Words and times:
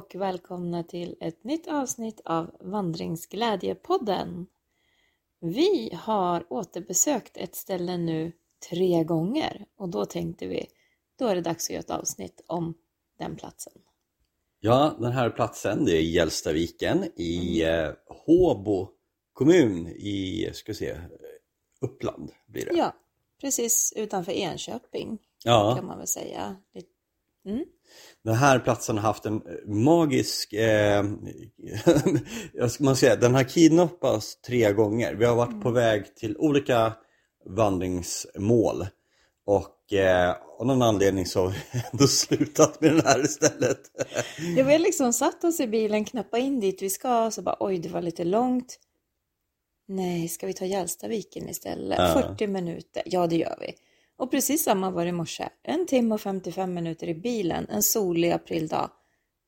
och 0.00 0.14
välkomna 0.14 0.82
till 0.82 1.16
ett 1.20 1.44
nytt 1.44 1.68
avsnitt 1.68 2.20
av 2.24 2.50
Vandringsglädjepodden. 2.60 4.46
Vi 5.40 5.90
har 5.94 6.52
återbesökt 6.52 7.36
ett 7.36 7.54
ställe 7.54 7.96
nu 7.96 8.32
tre 8.70 9.04
gånger 9.04 9.66
och 9.76 9.88
då 9.88 10.04
tänkte 10.04 10.46
vi, 10.46 10.66
då 11.18 11.26
är 11.26 11.34
det 11.34 11.40
dags 11.40 11.66
att 11.66 11.70
göra 11.70 11.80
ett 11.80 11.90
avsnitt 11.90 12.40
om 12.46 12.74
den 13.18 13.36
platsen. 13.36 13.72
Ja, 14.60 14.96
den 14.98 15.12
här 15.12 15.30
platsen 15.30 15.84
det 15.84 15.92
är 15.92 16.02
Gällstaviken 16.02 17.04
i 17.16 17.62
eh, 17.62 17.90
Håbo 18.26 18.88
kommun 19.32 19.86
i, 19.86 20.50
ska 20.52 20.74
se, 20.74 21.00
Uppland 21.80 22.32
blir 22.46 22.64
det. 22.64 22.76
Ja, 22.76 22.94
precis 23.40 23.92
utanför 23.96 24.32
Enköping 24.32 25.18
Ja. 25.44 25.74
kan 25.76 25.86
man 25.86 25.98
väl 25.98 26.06
säga. 26.06 26.56
Mm. 27.46 27.64
Den 28.24 28.34
här 28.34 28.58
platsen 28.58 28.98
har 28.98 29.02
haft 29.02 29.26
en 29.26 29.42
magisk, 29.66 30.52
eh, 30.52 31.04
jag 32.52 32.70
ska 32.70 32.84
man 32.84 32.96
säga, 32.96 33.16
den 33.16 33.34
har 33.34 33.44
kidnappats 33.44 34.40
tre 34.40 34.72
gånger. 34.72 35.14
Vi 35.14 35.24
har 35.24 35.36
varit 35.36 35.62
på 35.62 35.70
väg 35.70 36.16
till 36.16 36.36
olika 36.36 36.92
vandringsmål 37.46 38.86
och 39.46 39.92
eh, 39.92 40.36
av 40.58 40.66
någon 40.66 40.82
anledning 40.82 41.26
så 41.26 41.40
har 41.40 41.48
vi 41.48 41.82
ändå 41.92 42.06
slutat 42.06 42.80
med 42.80 42.90
den 42.92 43.00
här 43.04 43.24
istället. 43.24 43.80
Ja, 44.56 44.64
vi 44.64 44.72
har 44.72 44.78
liksom 44.78 45.12
satt 45.12 45.44
oss 45.44 45.60
i 45.60 45.66
bilen, 45.66 46.04
knappat 46.04 46.40
in 46.40 46.60
dit 46.60 46.82
vi 46.82 46.90
ska, 46.90 47.30
så 47.30 47.42
bara 47.42 47.56
oj, 47.60 47.78
det 47.78 47.88
var 47.88 48.02
lite 48.02 48.24
långt. 48.24 48.78
Nej, 49.88 50.28
ska 50.28 50.46
vi 50.46 50.52
ta 50.54 50.64
Gällstaviken 50.64 51.48
istället? 51.48 51.98
Ja. 51.98 52.22
40 52.36 52.46
minuter, 52.46 53.02
ja 53.06 53.26
det 53.26 53.36
gör 53.36 53.56
vi. 53.60 53.74
Och 54.20 54.30
precis 54.30 54.64
samma 54.64 54.90
var 54.90 55.04
det 55.04 55.08
i 55.08 55.12
morse. 55.12 55.48
En 55.62 55.86
timme 55.86 56.14
och 56.14 56.20
55 56.20 56.74
minuter 56.74 57.08
i 57.08 57.14
bilen, 57.14 57.66
en 57.68 57.82
solig 57.82 58.30
aprildag. 58.30 58.90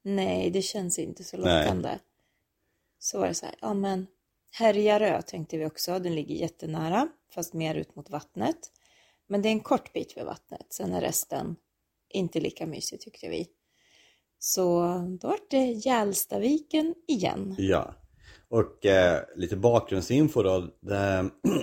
Nej, 0.05 0.51
det 0.51 0.63
känns 0.63 0.99
inte 0.99 1.25
så 1.25 1.37
Nej. 1.37 1.65
lockande. 1.65 1.99
Så 2.99 3.19
var 3.19 3.29
det 3.29 3.35
så 3.35 3.47
här, 3.47 3.55
ja 3.61 3.75
men 3.75 4.07
Härjarö 4.51 5.23
tänkte 5.23 5.59
vi 5.59 5.67
också, 5.67 5.99
den 5.99 6.15
ligger 6.15 6.35
jättenära, 6.35 7.09
fast 7.35 7.53
mer 7.55 7.75
ut 7.75 7.97
mot 7.97 8.11
vattnet. 8.11 8.57
Men 9.27 9.43
det 9.43 9.49
är 9.49 9.53
en 9.53 9.61
kort 9.61 9.93
bit 9.93 10.17
vid 10.17 10.25
vattnet, 10.25 10.67
sen 10.71 10.93
är 10.93 11.01
resten 11.01 11.57
inte 12.09 12.41
lika 12.41 12.67
mysig 12.67 13.01
tyckte 13.01 13.29
vi. 13.29 13.49
Så 14.39 14.81
då 15.21 15.29
var 15.29 15.39
det 15.51 15.65
Gällstaviken 15.65 16.95
igen. 17.09 17.55
Ja, 17.59 17.95
och 18.53 18.87
eh, 18.87 19.21
lite 19.37 19.57
bakgrundsinfo 19.57 20.43
då. 20.43 20.69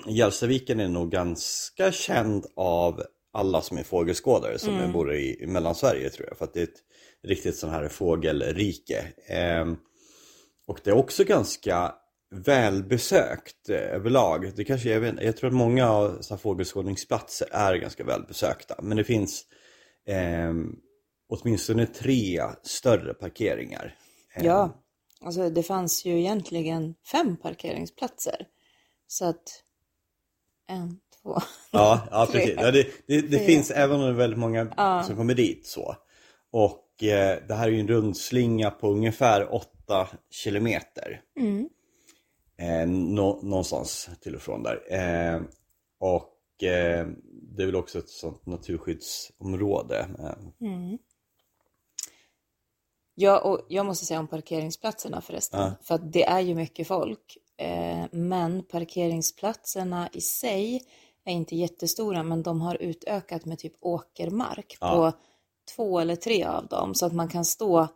Gällstaviken 0.07 0.79
är 0.79 0.87
nog 0.87 1.11
ganska 1.11 1.91
känd 1.91 2.45
av 2.55 3.03
alla 3.33 3.61
som 3.61 3.77
är 3.77 3.83
fågelskådare 3.83 4.59
som 4.59 4.73
Mm. 4.77 4.91
bor 4.91 5.13
i, 5.13 5.43
i 5.43 5.47
Mellansverige 5.47 6.09
tror 6.09 6.27
jag. 6.27 6.37
För 6.37 6.45
att 6.45 6.53
det 6.53 6.59
är 6.59 6.63
ett 6.63 6.83
riktigt 7.27 7.57
sån 7.57 7.69
här 7.69 7.87
fågelrike. 7.87 9.05
Ehm, 9.27 9.77
och 10.67 10.79
det 10.83 10.89
är 10.89 10.95
också 10.97 11.23
ganska 11.23 11.93
välbesökt 12.45 13.69
eh, 13.69 13.75
överlag. 13.77 14.51
Det 14.55 14.63
kanske, 14.63 14.89
jag, 14.89 14.99
vet, 14.99 15.21
jag 15.21 15.37
tror 15.37 15.47
att 15.47 15.53
många 15.55 15.89
av 15.91 16.17
så 16.21 16.37
fågelskådningsplatser 16.37 17.47
är 17.51 17.75
ganska 17.75 18.03
välbesökta. 18.03 18.75
Men 18.81 18.97
det 18.97 19.03
finns 19.03 19.43
ehm, 20.07 20.75
åtminstone 21.29 21.85
tre 21.85 22.41
större 22.63 23.13
parkeringar. 23.13 23.95
Ehm, 24.35 24.45
Ja, 24.45 24.83
alltså 25.25 25.49
det 25.49 25.63
fanns 25.63 26.05
ju 26.05 26.19
egentligen 26.19 26.95
fem 27.11 27.37
parkeringsplatser. 27.37 28.47
Så 29.07 29.25
att 29.25 29.63
en, 30.67 30.99
två, 31.21 31.37
Ja, 31.71 32.07
ja 32.11 32.25
Tre. 32.31 32.39
precis. 32.41 32.55
Ja, 32.61 32.71
det 32.71 32.87
det, 33.07 33.21
det 33.21 33.39
finns 33.39 33.71
även 33.71 33.95
om 33.95 34.01
det 34.01 34.07
är 34.07 34.13
väldigt 34.13 34.39
många 34.39 34.73
Ja. 34.77 35.03
som 35.03 35.15
kommer 35.15 35.33
dit 35.33 35.65
så. 35.67 35.95
Och 36.51 37.03
eh, 37.03 37.39
det 37.47 37.53
här 37.53 37.67
är 37.67 37.71
ju 37.71 37.79
en 37.79 37.87
rundslinga 37.87 38.71
på 38.71 38.87
ungefär 38.91 39.53
8 39.55 40.07
kilometer. 40.29 41.21
Mm. 41.39 41.69
Eh, 42.57 42.87
nå, 42.89 43.39
någonstans 43.43 44.09
till 44.21 44.35
och 44.35 44.41
från 44.41 44.63
där. 44.63 44.93
Eh, 44.93 45.41
och 45.99 46.63
eh, 46.63 47.07
det 47.55 47.61
är 47.63 47.65
väl 47.65 47.75
också 47.75 47.99
ett 47.99 48.09
sånt 48.09 48.45
naturskyddsområde. 48.45 50.07
Eh, 50.19 50.67
Mm. 50.67 50.97
Ja, 53.21 53.39
och 53.39 53.59
jag 53.67 53.85
måste 53.85 54.05
säga 54.05 54.19
om 54.19 54.27
parkeringsplatserna 54.27 55.21
förresten. 55.21 55.59
Ja. 55.61 55.71
För 55.81 55.95
att 55.95 56.13
det 56.13 56.23
är 56.23 56.39
ju 56.39 56.55
mycket 56.55 56.87
folk. 56.87 57.37
Eh, 57.57 58.05
men 58.11 58.63
parkeringsplatserna 58.63 60.09
i 60.13 60.21
sig 60.21 60.83
är 61.25 61.31
inte 61.31 61.55
jättestora, 61.55 62.23
men 62.23 62.43
de 62.43 62.61
har 62.61 62.75
utökat 62.81 63.45
med 63.45 63.59
typ 63.59 63.73
åkermark 63.79 64.77
Ja. 64.81 64.91
på 64.93 65.17
två 65.75 65.99
eller 65.99 66.15
tre 66.15 66.43
av 66.43 66.67
dem. 66.67 66.95
Så 66.95 67.05
att 67.05 67.13
man 67.13 67.27
kan 67.29 67.45
stå 67.45 67.87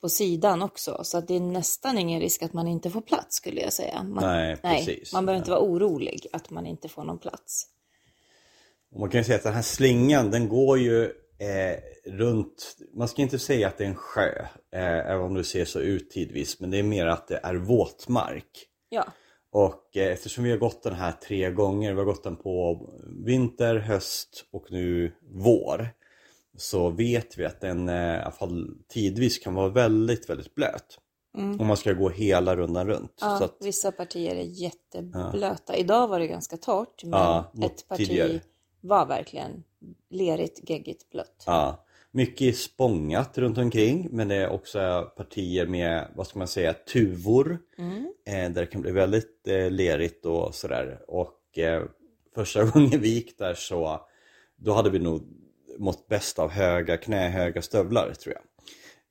på 0.00 0.08
sidan 0.08 0.62
också. 0.62 1.00
Så 1.04 1.18
att 1.18 1.28
det 1.28 1.36
är 1.36 1.40
nästan 1.40 1.98
ingen 1.98 2.20
risk 2.20 2.42
att 2.42 2.52
man 2.52 2.68
inte 2.68 2.90
får 2.90 3.00
plats 3.00 3.36
skulle 3.36 3.60
jag 3.60 3.72
säga. 3.72 4.02
Man, 4.02 4.24
Nej, 4.24 4.58
nej, 4.62 4.86
precis. 4.86 5.12
man 5.12 5.26
behöver 5.26 5.38
inte 5.38 5.50
vara 5.50 5.60
orolig 5.60 6.26
att 6.32 6.50
man 6.50 6.66
inte 6.66 6.88
får 6.88 7.04
någon 7.04 7.18
plats. 7.18 7.66
Och 8.92 9.00
man 9.00 9.10
kan 9.10 9.20
ju 9.20 9.24
säga 9.24 9.36
att 9.36 9.42
den 9.44 9.54
här 9.54 9.62
slingan 9.62 10.30
den 10.30 10.48
går 10.48 10.78
ju 10.78 11.12
eh, 11.40 11.78
runt, 12.12 12.76
man 12.94 13.08
ska 13.08 13.22
inte 13.22 13.38
säga 13.38 13.68
att 13.68 13.78
det 13.78 13.84
är 13.84 13.88
en 13.88 13.94
sjö, 13.94 14.30
eh, 14.72 15.10
även 15.10 15.20
om 15.20 15.34
det 15.34 15.44
ser 15.44 15.64
så 15.64 15.80
ut 15.80 16.10
tidvis, 16.10 16.60
men 16.60 16.70
det 16.70 16.78
är 16.78 16.82
mer 16.82 17.06
att 17.06 17.28
det 17.28 17.40
är 17.42 17.54
våtmark. 17.54 18.66
Ja, 18.88 19.04
Och 19.52 19.96
eh, 19.96 20.12
eftersom 20.12 20.44
vi 20.44 20.50
har 20.50 20.58
gått 20.58 20.82
den 20.82 20.94
här 20.94 21.12
tre 21.12 21.50
gånger, 21.50 21.92
vi 21.92 21.98
har 21.98 22.04
gått 22.04 22.24
den 22.24 22.36
på 22.36 22.86
vinter, 23.26 23.76
höst 23.76 24.44
och 24.52 24.66
nu 24.70 25.12
vår. 25.20 25.88
Så 26.56 26.90
vet 26.90 27.38
vi 27.38 27.44
att 27.44 27.60
den 27.60 27.88
eh, 27.88 27.94
i 28.16 28.20
alla 28.20 28.30
fall 28.30 28.68
tidvis 28.88 29.38
kan 29.38 29.54
vara 29.54 29.68
väldigt, 29.68 30.30
väldigt 30.30 30.54
blöt. 30.54 30.98
Om 31.32 31.66
man 31.66 31.76
ska 31.76 31.92
gå 31.92 32.08
hela 32.08 32.56
rundan 32.56 32.86
runt. 32.86 33.22
Mm. 33.22 33.32
ja 33.32 33.38
Så 33.38 33.44
att, 33.44 33.56
vissa 33.60 33.92
partier 33.92 34.36
är 34.36 34.62
jätteblöta. 34.62 35.76
Idag 35.76 36.08
var 36.08 36.18
det 36.20 36.26
ganska 36.26 36.56
torrt, 36.56 37.04
men 37.04 37.12
Ja, 37.20 37.52
ett 37.62 37.88
parti 37.88 38.06
tidigare. 38.06 38.40
var 38.80 39.06
verkligen 39.06 39.62
lerigt, 40.10 40.70
geggigt 40.70 41.10
blött. 41.10 41.44
ja, 41.46 41.84
mycket 42.10 42.56
spångat 42.56 43.38
runt 43.38 43.58
omkring 43.58 44.08
men 44.10 44.28
det 44.28 44.34
är 44.34 44.48
också 44.48 45.10
partier 45.16 45.66
med, 45.66 46.08
vad 46.14 46.26
ska 46.26 46.38
man 46.38 46.48
säga, 46.48 46.72
tuvor. 46.72 47.58
Mm. 47.78 48.12
Eh, 48.26 48.52
där 48.52 48.60
det 48.60 48.66
kan 48.66 48.80
bli 48.80 48.90
väldigt 48.90 49.48
eh, 49.48 49.70
lerigt 49.70 50.26
och 50.26 50.54
sådär. 50.54 51.00
Och 51.08 51.58
eh, 51.58 51.82
första 52.34 52.64
gången 52.70 53.00
vi 53.00 53.08
gick 53.08 53.38
där 53.38 53.54
så 53.54 54.00
då 54.56 54.72
hade 54.72 54.90
vi 54.90 54.98
nog 54.98 55.22
mått 55.78 56.08
bäst 56.08 56.38
av 56.38 56.50
höga, 56.50 56.96
knähöga 56.96 57.62
stövlar 57.62 58.14
tror 58.14 58.34
jag. 58.34 58.42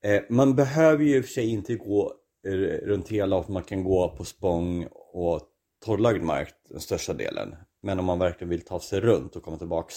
Eh, 0.02 0.22
man 0.30 0.56
behöver 0.56 1.04
ju 1.04 1.18
i 1.18 1.22
och 1.22 1.26
för 1.26 1.32
sig 1.32 1.50
inte 1.50 1.76
gå 1.76 2.14
eh, 2.48 2.52
runt 2.88 3.10
hela, 3.10 3.44
för 3.44 3.54
man 3.54 3.64
kan 3.64 3.84
gå 3.84 4.16
på 4.18 4.26
spång 4.26 4.88
och 5.14 5.42
torrlagd 5.86 6.24
mark 6.24 6.54
den 6.70 6.80
största 6.80 7.14
delen. 7.14 7.56
Men 7.82 8.00
om 8.00 8.06
man 8.06 8.20
verkligen 8.20 8.50
vill 8.50 8.66
ta 8.66 8.80
sig 8.80 9.00
runt 9.00 9.36
och 9.36 9.44
komma 9.44 9.58
tillbaks 9.58 9.96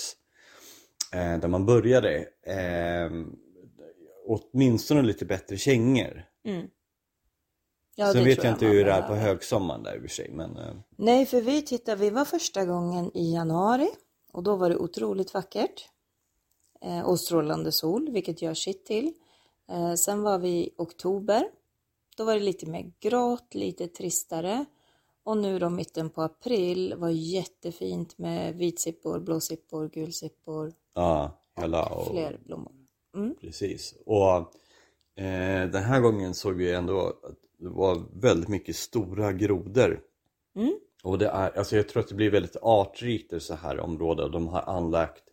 eh, 1.13 1.39
där 1.39 1.49
man 1.49 1.67
började, 1.67 2.19
eh, 2.43 3.11
åtminstone 4.27 5.03
lite 5.03 5.25
bättre 5.25 5.57
kängor. 5.57 6.25
Mm. 6.45 6.67
Ja, 7.95 8.13
Sen 8.13 8.25
vet 8.25 8.41
tror 8.41 8.47
jag 8.47 8.55
inte 8.55 8.67
hur 8.67 8.85
det 8.85 8.93
är 8.93 9.03
på 9.03 9.15
högsommaren 9.15 9.83
där 9.83 9.95
i 9.95 9.99
och 9.99 10.03
för 10.03 10.09
sig, 10.09 10.31
men 10.31 10.57
eh, 10.57 10.75
Nej, 10.97 11.27
för 11.27 11.41
vi 11.41 11.63
tittade, 11.63 12.01
vi 12.01 12.11
var 12.11 12.25
första 12.25 12.65
gången 12.65 13.17
i 13.17 13.35
januari 13.35 13.89
och 14.33 14.43
då 14.43 14.57
var 14.57 14.71
det 14.71 14.77
otroligt 14.77 15.35
vackert. 15.35 15.89
Eh, 16.85 17.01
och 17.01 17.21
strålande 17.21 17.73
sol, 17.73 18.11
vilket 18.11 18.43
gör 18.43 18.55
sitt 18.55 18.87
till. 18.87 19.13
Eh, 19.71 19.95
sen 19.95 20.23
var 20.23 20.39
vi 20.39 20.49
i 20.49 20.75
oktober. 20.79 21.45
Då 22.17 22.25
var 22.25 22.35
det 22.35 22.41
lite 22.41 22.67
mer 22.67 22.93
grått, 23.01 23.55
lite 23.55 23.89
tristare. 23.89 24.65
Och 25.25 25.37
nu 25.37 25.59
då 25.59 25.71
mitten 25.71 26.11
på 26.11 26.23
april 26.23 26.95
var 26.97 27.11
jättefint 27.11 28.19
med 28.19 28.55
vitsippor, 28.55 29.21
blåsippor, 29.21 29.89
gulsippor, 29.89 30.73
ja, 30.95 31.41
hela 31.57 31.85
och 31.85 32.11
fler 32.11 32.41
blommor. 32.45 32.73
Mm. 33.15 33.35
precis. 33.41 33.95
Och 34.07 34.37
eh, 35.23 35.71
den 35.71 35.83
här 35.83 36.01
gången 36.01 36.35
såg 36.35 36.55
vi 36.55 36.73
ändå 36.73 37.01
att 37.01 37.39
det 37.59 37.69
var 37.69 38.03
väldigt 38.13 38.49
mycket 38.49 38.77
stora 38.77 39.33
grodor. 39.33 40.01
Mm. 40.57 40.75
Och 41.05 41.19
det 41.19 41.27
är, 41.27 41.59
alltså 41.59 41.77
jag 41.77 41.89
tror 41.89 42.03
att 42.03 42.09
det 42.09 42.15
blir 42.15 42.31
väldigt 42.31 42.57
artrikt 42.63 43.33
i 43.33 43.41
så 43.41 43.55
här 43.55 43.81
område 43.81 44.23
och 44.23 44.31
de 44.31 44.49
har 44.49 44.61
anlagt 44.61 45.25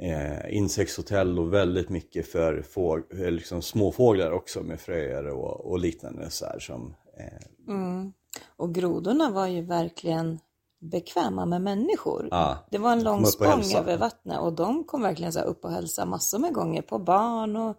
eh, 0.00 0.56
insektshotell 0.56 1.38
och 1.38 1.52
väldigt 1.52 1.88
mycket 1.88 2.26
för 2.26 2.62
fåg, 2.62 3.12
eh, 3.12 3.30
liksom 3.30 3.62
småfåglar 3.62 4.30
också 4.30 4.62
med 4.62 4.80
fröer 4.80 5.26
och, 5.26 5.70
och 5.70 5.78
liknande 5.78 6.30
så 6.30 6.46
här 6.46 6.58
som 6.58 6.94
eh, 7.18 7.46
Mm. 7.68 8.12
Och 8.56 8.74
grodorna 8.74 9.30
var 9.30 9.46
ju 9.46 9.62
verkligen 9.62 10.38
bekväma 10.80 11.46
med 11.46 11.62
människor. 11.62 12.28
Ja, 12.30 12.58
det 12.70 12.78
var 12.78 12.92
en 12.92 13.02
lång 13.04 13.26
spång 13.26 13.46
hälsade. 13.48 13.78
över 13.82 13.96
vattnet 13.98 14.40
och 14.40 14.52
de 14.52 14.84
kom 14.84 15.02
verkligen 15.02 15.32
så 15.32 15.40
upp 15.40 15.64
och 15.64 15.70
hälsade 15.70 16.10
massor 16.10 16.38
med 16.38 16.52
gånger 16.54 16.82
på 16.82 16.98
barn 16.98 17.56
och 17.56 17.76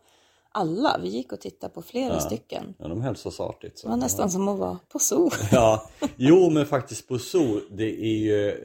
alla. 0.51 0.99
Vi 1.01 1.09
gick 1.09 1.31
och 1.31 1.41
tittade 1.41 1.73
på 1.73 1.81
flera 1.81 2.13
Ja. 2.13 2.19
stycken. 2.19 2.73
ja, 2.79 2.87
de 2.87 3.01
hälsas 3.01 3.39
artigt. 3.39 3.79
Så. 3.79 3.87
Det 3.87 3.89
var 3.89 3.97
nästan 3.97 4.31
som 4.31 4.47
att 4.47 4.59
vara 4.59 4.79
på 4.89 4.99
zoo. 4.99 5.29
Ja, 5.51 5.89
jo 6.15 6.49
men 6.49 6.65
faktiskt 6.65 7.07
på 7.07 7.19
zoo, 7.19 7.59
det 7.71 8.01
är 8.05 8.17
ju 8.17 8.49
eh, 8.49 8.55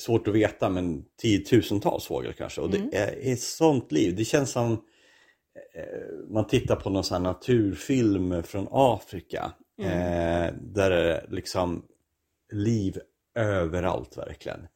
svårt 0.00 0.28
att 0.28 0.34
veta 0.34 0.68
men 0.70 1.04
tiotusentals 1.22 2.04
fåglar 2.06 2.32
kanske 2.32 2.60
och 2.60 2.70
det 2.70 2.96
är, 2.96 3.26
är 3.26 3.36
sånt 3.36 3.92
liv. 3.92 4.16
Det 4.16 4.24
känns 4.24 4.50
som 4.50 4.72
eh, 4.72 4.78
man 6.30 6.46
tittar 6.46 6.76
på 6.76 6.90
någon 6.90 7.04
sån 7.04 7.14
här 7.14 7.32
naturfilm 7.32 8.42
från 8.42 8.68
Afrika 8.70 9.52
eh, 9.78 10.54
där 10.60 10.90
det 10.90 11.14
är 11.14 11.26
liksom 11.30 11.84
liv 12.52 12.98
överallt 13.34 14.16
verkligen. 14.16 14.66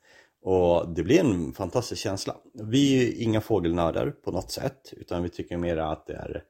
Och 0.42 0.88
det 0.88 1.02
blir 1.02 1.20
en 1.20 1.52
fantastisk 1.52 2.02
känsla. 2.02 2.36
Vi 2.54 3.08
är 3.08 3.22
inga 3.22 3.40
fågelnördar 3.40 4.10
på 4.10 4.30
något 4.30 4.50
sätt 4.50 4.92
utan 4.92 5.22
vi 5.22 5.28
tycker 5.28 5.56
mer 5.56 5.76
att 5.76 6.06
det 6.06 6.14
är 6.14 6.44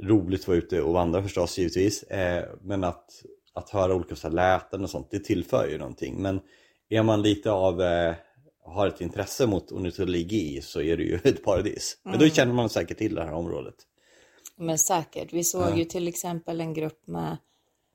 roligt 0.00 0.40
att 0.40 0.48
vara 0.48 0.58
ute 0.58 0.82
och 0.82 0.94
vandra 0.94 1.22
förstås 1.22 1.58
givetvis. 1.58 2.02
Eh, 2.02 2.44
men 2.60 2.84
att, 2.84 3.10
att 3.52 3.70
höra 3.70 3.94
olika 3.94 4.16
så 4.16 4.28
här 4.28 4.34
läten 4.34 4.84
och 4.84 4.90
sånt, 4.90 5.08
det 5.10 5.18
tillför 5.18 5.68
ju 5.68 5.78
någonting. 5.78 6.22
Men 6.22 6.40
är 6.88 7.02
man 7.02 7.22
lite 7.22 7.50
av, 7.50 7.82
eh, 7.82 8.14
har 8.64 8.86
ett 8.86 9.00
intresse 9.00 9.46
mot 9.46 9.72
ornitologi 9.72 10.60
så 10.62 10.80
är 10.80 10.96
det 10.96 11.02
ju 11.02 11.14
ett 11.24 11.44
paradis. 11.44 11.96
Men 12.02 12.18
då 12.18 12.28
känner 12.28 12.52
man 12.52 12.68
säkert 12.68 12.98
till 12.98 13.14
det 13.14 13.24
här 13.24 13.32
området. 13.32 13.74
Men 14.56 14.78
säkert. 14.78 15.32
Vi 15.32 15.44
såg 15.44 15.78
ju 15.78 15.84
till 15.84 16.08
exempel 16.08 16.60
en 16.60 16.74
grupp 16.74 17.06
med 17.06 17.36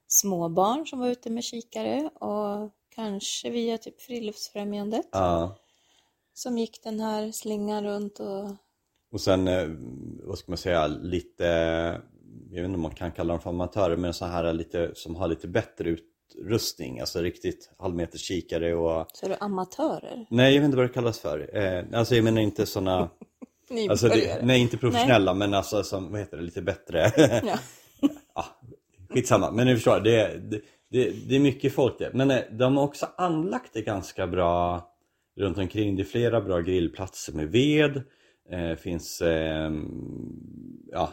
småbarn 0.07 0.86
som 0.86 1.00
var 1.00 1.07
ute 1.07 1.30
med 1.30 1.44
kikare 1.44 2.09
och 2.13 2.71
kanske 2.95 3.50
via 3.50 3.77
typ 3.77 4.01
Friluftsfrämjandet 4.01 5.06
Ja. 5.12 5.57
som 6.33 6.57
gick 6.57 6.83
den 6.83 7.00
här 7.00 7.31
slingan 7.31 7.83
runt 7.83 8.19
och 8.19 8.50
Och 9.12 9.21
sen, 9.21 9.48
eh, 9.48 9.68
vad 10.24 10.38
ska 10.38 10.51
man 10.51 10.57
säga, 10.57 10.88
lite, 10.88 11.45
jag 12.50 12.62
vet 12.62 12.65
inte 12.65 12.75
om 12.75 12.81
man 12.81 12.95
kan 12.95 13.12
kalla 13.12 13.33
dem 13.33 13.42
för 13.42 13.50
amatörer, 13.50 13.98
men 13.98 14.13
så 14.13 14.25
här 14.25 14.54
lite, 14.54 14.92
som 14.95 15.15
har 15.15 15.27
lite 15.27 15.48
bättre 15.48 15.89
utrustning, 15.89 17.00
alltså 17.00 17.19
riktigt 17.19 17.71
halvmeters 17.80 18.21
kikare 18.21 18.75
och 18.75 19.07
så 19.13 19.25
är 19.25 19.30
det 19.30 19.38
amatörer. 19.38 20.27
Nej, 20.30 20.54
jag 20.54 20.62
vet 20.62 20.65
inte 20.65 20.77
vad 20.77 20.86
det 20.86 20.94
kallas 20.94 21.19
för. 21.19 21.57
Eh, 21.57 22.00
alltså 22.00 22.15
jag 22.15 22.24
menar 22.24 22.42
inte 22.42 22.65
sådana, 22.65 23.09
alltså 23.89 24.07
det, 24.07 24.39
nej 24.45 24.62
inte 24.62 24.77
professionella, 24.77 25.33
men 25.33 25.54
alltså 25.54 25.83
som, 25.83 26.12
vad 26.12 26.19
heter 26.19 26.38
det, 26.38 26.44
lite 26.44 26.62
bättre. 26.62 27.12
Ja, 27.45 27.59
skitsamma, 29.18 29.52
men 29.52 29.68
ni 29.68 29.74
förstår, 29.75 30.00
det, 30.00 30.38
det, 30.38 30.62
det, 30.92 31.30
det 31.30 31.36
är 31.36 31.40
mycket 31.40 31.74
folk 31.74 32.00
det. 32.00 32.12
Men 32.14 32.31
eh, 32.31 32.42
de 32.52 32.78
har 32.78 32.84
också 32.84 33.08
anlagt 33.18 33.74
det 33.74 33.81
ganska 33.81 34.28
bra 34.28 34.88
runt 35.38 35.58
omkring. 35.58 35.96
Det 35.96 36.02
är 36.02 36.06
flera 36.06 36.42
bra 36.42 36.60
grillplatser 36.60 37.34
med 37.34 37.52
ved. 37.52 38.04
Eh, 38.52 38.75
finns 38.75 39.22
eh, 39.22 39.72
ja, 40.92 41.12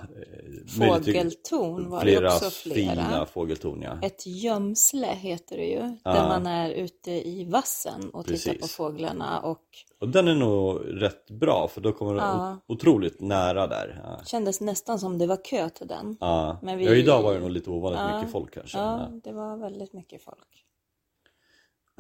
Fågeltorn 0.69 1.91
var 1.91 2.05
det 2.05 2.27
också 2.27 2.51
flera. 2.51 2.75
fina 2.75 3.27
fågeltorn 3.27 3.83
ja. 3.83 3.99
Ett 4.03 4.27
gömsle 4.27 5.06
heter 5.06 5.56
det 5.56 5.65
ju, 5.67 5.97
Ja. 6.05 6.12
där 6.12 6.29
man 6.29 6.47
är 6.47 6.71
ute 6.71 7.11
i 7.11 7.45
vassen 7.51 8.11
och 8.12 8.27
tittar 8.27 8.53
på 8.53 8.59
Precis. 8.59 8.77
fåglarna 8.77 9.41
och 9.41 9.62
Och 10.01 10.09
den 10.09 10.29
är 10.29 10.35
nog 10.35 10.81
rätt 11.03 11.31
bra 11.31 11.69
för 11.69 11.81
då 11.81 11.93
kommer 11.93 12.12
du 12.15 12.19
Ja. 12.19 12.59
otroligt 12.69 13.21
nära 13.21 13.67
där. 13.67 14.01
Ja. 14.05 14.21
kändes 14.25 14.61
nästan 14.61 14.99
som 14.99 15.19
det 15.19 15.27
var 15.27 15.45
kö 15.45 15.69
till 15.71 15.87
den. 15.87 16.17
Ja. 16.21 16.59
Men 16.62 16.79
vi- 16.79 16.85
ja, 16.87 16.95
idag 16.95 17.23
var 17.23 17.35
det 17.35 17.41
nog 17.41 17.51
lite 17.51 17.71
ovanligt 17.71 18.15
mycket 18.17 18.33
folk 18.33 18.55
kanske. 18.55 18.79
Ja, 18.79 19.09
det 19.25 19.33
var 19.33 19.56
väldigt 19.56 19.93
mycket 19.93 20.23
folk. 20.25 20.65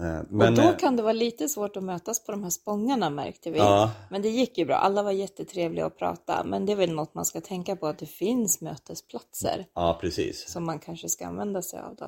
Eh, 0.00 0.22
Men, 0.30 0.48
och 0.48 0.54
då 0.54 0.62
eh, 0.62 0.76
kan 0.76 0.96
det 0.96 1.02
vara 1.02 1.12
lite 1.12 1.48
svårt 1.48 1.76
att 1.76 1.82
mötas 1.84 2.24
på 2.24 2.32
de 2.32 2.42
här 2.42 2.50
spångarna 2.50 3.10
märkte 3.10 3.50
vi. 3.50 3.58
Ja. 3.58 3.92
Men 4.10 4.22
det 4.22 4.28
gick 4.28 4.58
ju 4.58 4.64
bra, 4.64 4.76
alla 4.76 5.02
var 5.02 5.12
jättetrevliga 5.12 5.86
att 5.86 5.98
prata. 5.98 6.44
Men 6.44 6.66
det 6.66 6.72
är 6.72 6.76
väl 6.76 6.92
något 6.92 7.14
man 7.14 7.24
ska 7.24 7.40
tänka 7.40 7.76
på 7.76 7.86
att 7.86 7.98
det 7.98 8.06
finns 8.06 8.60
mötesplatser 8.60 9.66
Ja, 9.74 9.98
precis. 10.00 10.48
som 10.48 10.64
man 10.64 10.78
kanske 10.78 11.08
ska 11.08 11.26
använda 11.26 11.62
sig 11.62 11.80
av 11.80 11.96
då. 11.96 12.04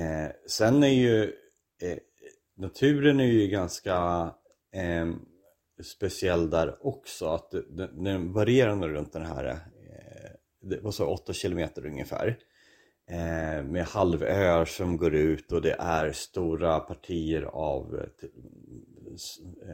Eh, 0.00 0.30
sen 0.48 0.82
är 0.82 0.88
ju 0.88 1.22
eh, 1.82 1.98
naturen 2.56 3.20
är 3.20 3.24
ju 3.24 3.46
ganska 3.46 3.94
eh, 4.74 5.06
speciell 5.84 6.50
där 6.50 6.86
också. 6.86 7.26
Att 7.26 7.50
den, 7.50 8.04
den 8.04 8.32
varierande 8.32 8.88
runt 8.88 9.12
den 9.12 9.26
här, 9.26 9.44
eh, 9.44 10.30
det 10.62 10.80
var 10.80 10.90
så 10.90 11.06
8 11.06 11.32
kilometer 11.32 11.86
ungefär. 11.86 12.38
Eh, 13.10 13.62
med 13.64 13.84
halvöar 13.84 14.64
som 14.64 14.96
går 14.96 15.14
ut 15.14 15.52
och 15.52 15.62
det 15.62 15.76
är 15.78 16.12
stora 16.12 16.80
partier 16.80 17.42
av 17.42 17.94
eh, 17.94 18.06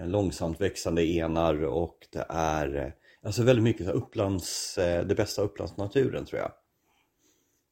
eh, 0.00 0.06
långsamt 0.08 0.60
växande 0.60 1.06
enar 1.06 1.64
och 1.64 2.06
det 2.10 2.26
är 2.28 2.94
alltså 3.22 3.42
väldigt 3.42 3.62
mycket 3.62 3.86
så 3.86 3.92
upplands, 3.92 4.74
det 4.76 5.16
bästa 5.16 5.42
upplandsnaturen 5.42 6.24
tror 6.24 6.40
jag. 6.40 6.52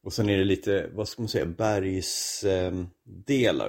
Och 0.03 0.13
sen 0.13 0.29
är 0.29 0.39
det 0.39 0.45
lite, 0.45 0.91
vad 0.95 1.09
ska 1.09 1.23
man 1.23 1.29
säga, 1.29 1.47
bergsdelar 1.47 2.93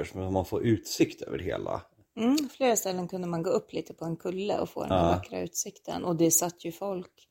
som 0.03 0.33
man 0.33 0.45
får 0.45 0.63
utsikt 0.63 1.21
över 1.21 1.39
hela. 1.39 1.81
Mm, 2.17 2.37
flera 2.57 2.75
ställen 2.75 3.07
kunde 3.07 3.27
man 3.27 3.43
gå 3.43 3.49
upp 3.49 3.73
lite 3.73 3.93
på 3.93 4.05
en 4.05 4.17
kulle 4.17 4.59
och 4.59 4.69
få 4.69 4.83
den 4.83 4.91
här 4.91 5.05
Ja. 5.05 5.11
vackra 5.11 5.41
utsikten. 5.41 6.03
Och 6.03 6.15
det 6.15 6.31
satt 6.31 6.65
ju 6.65 6.71
folk 6.71 7.27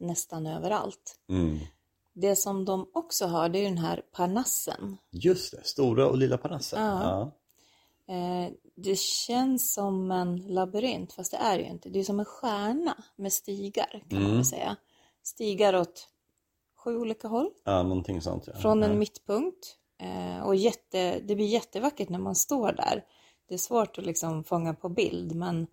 nästan 0.00 0.46
överallt. 0.46 1.16
Mm. 1.28 1.58
Det 2.20 2.36
som 2.36 2.64
de 2.64 2.90
också 2.94 3.26
har, 3.26 3.48
det 3.48 3.58
är 3.58 3.64
den 3.64 3.78
här 3.78 4.02
parnassen. 4.12 4.96
Just 5.10 5.50
det, 5.52 5.64
Stora 5.66 6.06
och 6.08 6.18
Lilla 6.18 6.38
Parnassen. 6.38 6.80
Ja. 6.82 7.02
Ja. 8.06 8.14
Eh, 8.14 8.52
det 8.76 8.98
känns 8.98 9.72
som 9.74 10.10
en 10.10 10.36
labyrint, 10.36 11.12
fast 11.12 11.30
det 11.30 11.36
är 11.36 11.58
ju 11.58 11.64
inte. 11.66 11.88
Det 11.88 11.98
är 12.00 12.04
som 12.04 12.18
en 12.18 12.24
stjärna 12.24 12.96
med 13.16 13.32
stigar, 13.32 13.90
kan 13.90 14.18
man 14.18 14.22
Mm. 14.22 14.34
väl 14.36 14.44
säga. 14.44 14.76
Stigar 15.22 15.74
åt 15.74 16.08
sju 16.76 16.96
olika 16.96 17.28
håll. 17.28 17.50
ja, 17.64 17.82
någonting 17.82 18.20
sånt. 18.22 18.44
Ja. 18.46 18.52
från 18.60 18.82
en 18.82 18.90
ja. 18.90 18.96
mittpunkt. 18.96 19.76
Eh, 20.00 20.42
och 20.46 20.56
jätte, 20.56 21.18
det 21.20 21.34
blir 21.34 21.46
jättevackert 21.46 22.08
när 22.08 22.18
man 22.18 22.34
står 22.34 22.72
där. 22.72 23.04
Det 23.48 23.54
är 23.54 23.58
svårt 23.58 23.98
att 23.98 24.06
liksom 24.06 24.44
fånga 24.44 24.74
på 24.74 24.88
bild 24.88 25.34
men 25.34 25.66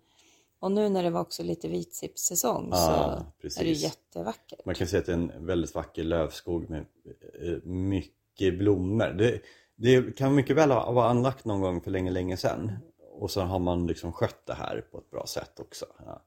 och 0.60 0.72
nu 0.72 0.88
när 0.88 1.02
det 1.02 1.10
var 1.10 1.20
också 1.20 1.42
lite 1.42 1.68
vitsippssäsong 1.68 2.68
Ja, 2.70 3.16
så 3.18 3.42
precis. 3.42 3.60
är 3.60 3.64
det 3.64 3.70
jättevackert. 3.70 4.64
Man 4.64 4.74
kan 4.74 4.86
säga 4.86 5.00
att 5.00 5.06
det 5.06 5.12
är 5.12 5.16
en 5.16 5.46
väldigt 5.46 5.74
vacker 5.74 6.04
lövskog 6.04 6.70
med 6.70 6.86
eh, 7.42 7.62
mycket 7.64 8.58
blommor. 8.58 9.14
Det, 9.18 9.42
det 9.76 10.16
kan 10.16 10.34
mycket 10.34 10.56
väl 10.56 10.70
ha 10.70 10.92
vara 10.92 11.08
anlagt 11.08 11.44
någon 11.44 11.60
gång 11.60 11.80
för 11.80 11.90
länge, 11.90 12.10
länge 12.10 12.36
sedan. 12.36 12.72
Och 13.10 13.30
så 13.30 13.40
har 13.40 13.58
man 13.58 13.86
liksom 13.86 14.12
skött 14.12 14.46
det 14.46 14.54
här 14.54 14.80
på 14.90 14.98
ett 14.98 15.10
bra 15.10 15.26
sätt 15.26 15.60
också. 15.60 15.86
Ja. 16.06 16.22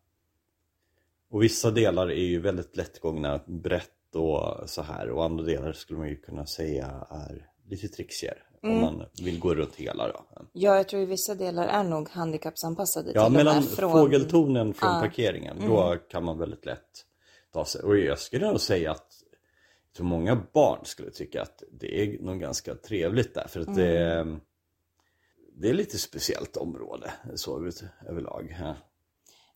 Och 1.30 1.44
vissa 1.44 1.72
delar 1.72 2.12
är 2.12 2.26
ju 2.26 2.40
väldigt 2.40 2.78
lättgångna, 2.78 3.40
brett 3.46 4.16
och 4.16 4.70
så 4.70 4.82
här. 4.82 5.10
Och 5.10 5.26
andra 5.26 5.44
delar 5.44 5.74
skulle 5.74 6.00
man 6.00 6.10
ju 6.10 6.16
kunna 6.16 6.46
säga 6.46 7.08
är 7.10 7.50
lite 7.68 7.88
trixigare. 7.88 8.40
Mm. 8.64 8.76
Om 8.78 8.82
man 8.98 9.06
vill 9.24 9.40
gå 9.40 9.56
runt 9.56 9.76
hela 9.76 10.08
då. 10.08 10.26
Ja, 10.54 10.76
jag 10.76 10.88
tror 10.90 11.02
i 11.02 11.06
vissa 11.06 11.36
delar 11.36 11.68
är 11.68 11.84
nog 11.84 12.10
handikappsanpassade 12.10 13.12
Ja, 13.16 13.30
mellan 13.30 13.64
från... 13.64 13.92
fågeltornen 13.92 14.74
från 14.74 14.94
Ja. 14.94 15.00
parkeringen, 15.02 15.58
då 15.68 15.96
kan 16.10 16.24
man 16.24 16.38
väldigt 16.38 16.66
lätt 16.66 17.06
ta 17.54 17.66
sig. 17.66 17.82
Och 17.82 17.98
jag 17.98 18.20
skulle 18.20 18.48
nog 18.48 18.62
säga 18.62 18.92
att 18.92 19.08
tror 19.98 20.06
många 20.06 20.42
barn 20.54 20.80
skulle 20.84 21.12
tycka 21.12 21.42
att 21.42 21.64
det 21.72 22.02
är 22.04 22.22
nog 22.22 22.40
ganska 22.40 22.76
trevligt 22.76 23.34
där. 23.34 23.48
För 23.48 23.60
att 23.60 23.76
det, 23.76 23.98
är, 23.98 24.40
det 25.56 25.70
är 25.70 25.74
lite 25.74 25.98
speciellt 25.98 26.58
område 26.58 27.12
så 27.36 27.66
ut- 27.68 27.84
överlag. 28.08 28.56
Ja. 28.60 28.76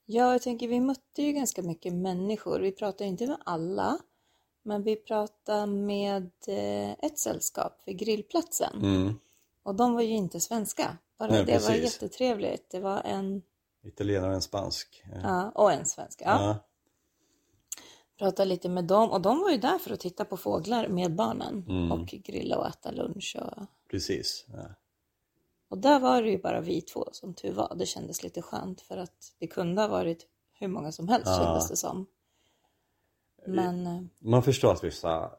Ja, 0.06 0.32
jag 0.32 0.42
tänker 0.42 0.68
vi 0.68 0.80
mötte 0.80 1.22
ju 1.22 1.32
ganska 1.32 1.62
mycket 1.62 1.94
människor. 1.94 2.60
Vi 2.60 2.72
pratade 2.72 3.06
inte 3.10 3.28
med 3.28 3.38
alla, 3.46 3.98
men 4.64 4.84
vi 4.84 4.96
pratade 4.96 5.66
med 5.68 6.32
eh, 6.48 6.92
ett 6.92 7.20
sällskap 7.20 7.82
vid 7.86 7.98
grillplatsen. 7.98 8.74
Mm. 8.82 9.20
Och 9.64 9.76
de 9.76 9.94
var 9.94 10.02
ju 10.02 10.16
inte 10.16 10.40
svenska. 10.40 10.98
Bara 11.20 11.32
Nej, 11.32 11.46
det 11.46 11.52
var 11.54 11.60
precis. 11.70 11.84
jättetrevligt. 11.84 12.70
Det 12.72 12.80
var 12.80 13.02
en, 13.02 13.42
Italienare 13.84 14.30
och 14.30 14.36
en 14.36 14.42
spansk. 14.42 15.04
Ja. 15.24 15.52
och 15.56 15.72
en 15.72 15.86
svenska. 15.86 16.26
Ja. 16.26 16.44
Ja. 16.46 16.58
Pratade 18.18 18.50
lite 18.50 18.70
med 18.70 18.84
dem 18.86 19.12
och 19.12 19.22
de 19.22 19.40
var 19.40 19.50
ju 19.52 19.58
där 19.58 19.78
för 19.78 19.94
att 19.94 20.00
titta 20.00 20.26
på 20.26 20.38
fåglar 20.38 20.88
med 20.88 21.16
barnen 21.16 21.66
Mm. 21.70 21.92
och 21.92 22.06
grilla 22.08 22.58
och 22.58 22.68
äta 22.68 22.92
lunch. 22.92 23.38
Och, 23.42 23.64
precis. 23.92 24.46
Ja. 24.54 24.66
och 25.70 25.78
där 25.78 26.00
var 26.00 26.22
det 26.22 26.30
ju 26.30 26.38
bara 26.42 26.62
vi 26.62 26.82
två 26.82 27.10
som 27.12 27.34
tur 27.34 27.52
var. 27.54 27.76
Det 27.76 27.86
kändes 27.86 28.24
lite 28.24 28.42
skönt 28.42 28.82
för 28.82 28.98
att 28.98 29.34
det 29.40 29.48
kunde 29.48 29.82
ha 29.82 29.88
varit 29.88 30.28
hur 30.60 30.68
många 30.68 30.92
som 30.92 31.08
helst 31.08 31.28
Ja. 31.28 31.38
kändes 31.44 31.70
det 31.70 31.76
som. 31.76 32.06
Men 33.48 33.88
eh, 33.88 34.02
Man 34.20 34.44
förstår 34.44 34.72
att 34.72 34.84
vissa 34.84 35.30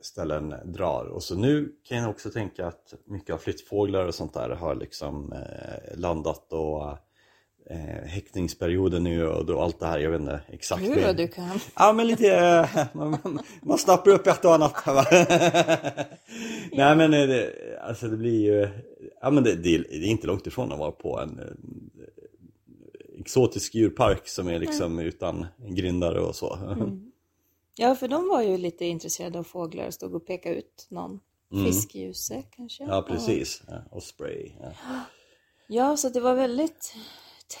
ställen 0.00 0.54
drar 0.64 1.04
och 1.04 1.22
så 1.22 1.34
nu 1.34 1.72
kan 1.84 1.98
jag 1.98 2.10
också 2.10 2.30
tänka 2.30 2.66
att 2.66 2.94
mycket 3.04 3.34
av 3.34 3.38
flyttfåglar 3.38 4.06
och 4.06 4.14
sånt 4.14 4.34
där 4.34 4.48
har 4.50 4.74
liksom 4.74 5.32
eh, 5.32 5.98
landat 5.98 6.52
och 6.52 6.90
eh, 7.70 8.04
häckningsperioden 8.06 9.04
nu 9.04 9.26
och 9.28 9.46
då 9.46 9.60
allt 9.60 9.80
det 9.80 9.86
här, 9.86 9.98
jag 9.98 10.10
vet 10.10 10.20
inte 10.20 10.40
exakt. 10.48 10.82
hur 10.82 11.02
vad 11.02 11.16
du 11.16 11.28
kan. 11.28 11.60
Ja 11.76 11.92
men 11.92 12.06
lite, 12.06 12.36
eh, 12.36 12.86
man, 12.92 13.10
man, 13.10 13.38
man 13.62 13.78
snappar 13.78 14.10
upp 14.10 14.26
ett 14.26 14.44
och 14.44 14.54
annat. 14.54 14.86
va? 14.86 15.04
Nej 16.72 16.96
men 16.96 17.14
eh, 17.14 17.26
det, 17.26 17.52
alltså 17.82 18.08
det 18.08 18.16
blir 18.16 18.40
ju, 18.52 18.68
ja 19.20 19.30
men 19.30 19.44
det, 19.44 19.54
det, 19.54 19.74
är- 19.74 19.86
det 19.90 19.96
är 20.06 20.10
inte 20.10 20.26
långt 20.26 20.46
ifrån 20.46 20.72
att 20.72 20.78
vara 20.78 20.90
på 20.92 21.18
en 21.20 21.38
eh, 21.38 21.44
exotisk 23.20 23.74
djurpark 23.74 24.28
som 24.28 24.48
är 24.48 24.58
liksom 24.58 24.98
utan 24.98 25.46
grindar 25.58 26.14
och 26.14 26.36
så. 26.36 26.58
Ja, 27.74 27.94
för 27.94 28.08
de 28.08 28.28
var 28.28 28.42
ju 28.42 28.58
lite 28.58 28.84
intresserade 28.84 29.38
av 29.38 29.42
fåglar 29.44 29.86
och 29.86 29.94
stod 29.94 30.14
och 30.14 30.26
pekade 30.26 30.56
ut 30.56 30.86
någon. 30.90 31.20
Fiskljuse 31.64 32.42
kanske. 32.50 32.84
Ja 32.84 33.02
precis, 33.08 33.62
ja, 33.68 33.82
och 33.90 34.02
spray. 34.02 34.50
Ja. 34.60 34.72
Ja, 35.68 35.96
så 35.96 36.08
det 36.08 36.20
var 36.20 36.34
väldigt 36.34 36.94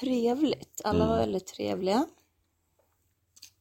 trevligt. 0.00 0.80
Alla 0.84 0.98
Mm. 1.04 1.08
var 1.08 1.16
väldigt 1.16 1.46
trevliga. 1.46 2.06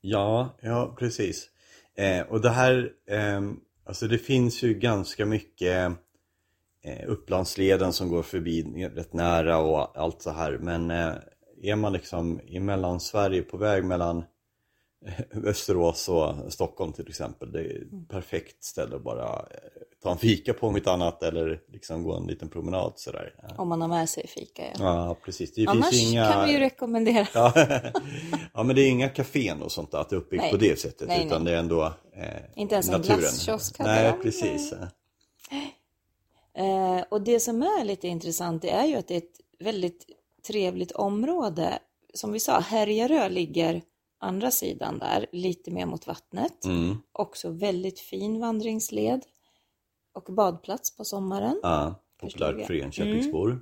Ja, 0.01 0.57
ja 0.61 0.95
precis. 0.99 1.49
Eh, 1.95 2.21
och 2.21 2.41
det 2.41 2.49
här, 2.49 2.91
eh, 3.07 3.41
alltså 3.85 4.07
det 4.07 4.17
finns 4.17 4.63
ju 4.63 4.73
ganska 4.73 5.25
mycket 5.25 5.91
eh, 6.83 7.07
Upplandsleden 7.09 7.93
som 7.93 8.09
går 8.09 8.23
förbi 8.23 8.63
rätt 8.95 9.13
nära 9.13 9.57
och 9.57 9.97
allt 9.97 10.21
så 10.21 10.29
här. 10.29 10.57
Men 10.57 10.91
eh, 10.91 11.13
är 11.61 11.75
man 11.75 11.93
liksom 11.93 12.41
i 12.41 12.59
Mellansverige 12.59 13.41
på 13.41 13.57
väg 13.57 13.83
mellan 13.85 14.23
Västerås 15.31 16.09
och 16.09 16.53
Stockholm 16.53 16.93
till 16.93 17.07
exempel. 17.07 17.51
Det 17.51 17.59
är 17.59 17.81
ett 17.81 18.09
perfekt 18.09 18.63
ställe 18.63 18.95
att 18.95 19.03
bara 19.03 19.25
eh, 19.25 19.45
ta 20.03 20.11
en 20.11 20.17
fika 20.17 20.53
på 20.53 20.67
om 20.67 20.77
inte 20.77 20.91
annat 20.91 21.23
eller 21.23 21.61
liksom 21.67 22.03
gå 22.03 22.15
en 22.15 22.27
liten 22.27 22.49
promenad 22.49 22.93
sådär. 22.95 23.35
Om 23.57 23.69
man 23.69 23.81
har 23.81 23.87
med 23.87 24.09
sig 24.09 24.27
fika 24.27 24.63
ja. 24.63 24.73
Ja 24.79 25.15
precis. 25.25 25.53
Det 25.53 25.67
Annars 25.67 25.89
finns 25.89 26.11
inga... 26.11 26.31
kan 26.31 26.45
vi 26.45 26.53
ju 26.53 26.59
rekommendera. 26.59 27.27
ja. 27.33 27.53
ja 28.53 28.63
men 28.63 28.75
det 28.75 28.81
är 28.81 28.89
inga 28.89 29.09
kafén 29.09 29.61
och 29.61 29.71
sånt 29.71 29.91
där, 29.91 29.99
att 29.99 30.09
det 30.09 30.15
är 30.15 30.17
uppbyggt 30.17 30.43
Nej. 30.43 30.51
på 30.51 30.57
det 30.57 30.79
sättet. 30.79 31.07
Nej, 31.07 31.25
utan 31.25 31.43
nej. 31.43 31.51
det 31.51 31.57
är 31.57 31.61
ändå 31.61 31.83
eh, 32.13 32.25
Inte 32.55 32.75
ens 32.75 32.87
en 32.87 32.93
naturen. 32.93 33.19
glasskiosk 33.19 33.79
hade 33.79 33.93
Nej 33.93 34.13
precis. 34.21 34.73
Eh, 36.57 37.03
och 37.09 37.21
det 37.21 37.39
som 37.39 37.61
är 37.61 37.83
lite 37.83 38.07
intressant 38.07 38.61
det 38.61 38.69
är 38.69 38.85
ju 38.85 38.95
att 38.95 39.07
det 39.07 39.13
är 39.13 39.17
ett 39.17 39.39
väldigt 39.59 40.05
trevligt 40.47 40.91
område. 40.91 41.79
Som 42.13 42.31
vi 42.31 42.39
sa, 42.39 42.59
Härjarö 42.59 43.29
ligger 43.29 43.81
andra 44.21 44.51
sidan 44.51 44.99
där, 44.99 45.25
lite 45.31 45.71
mer 45.71 45.85
mot 45.85 46.07
vattnet. 46.07 46.65
Mm. 46.65 46.97
Också 47.11 47.49
väldigt 47.49 47.99
fin 47.99 48.39
vandringsled 48.39 49.25
och 50.13 50.33
badplats 50.33 50.97
på 50.97 51.05
sommaren. 51.05 51.59
Ja, 51.63 51.95
populärt 52.21 52.67
för 52.67 52.73
Enköpingsbor. 52.73 53.59